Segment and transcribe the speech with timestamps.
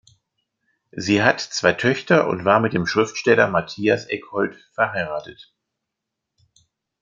[0.93, 5.53] Sie hat zwei Töchter und war mit dem Schriftsteller Matthias Eckoldt verheiratet.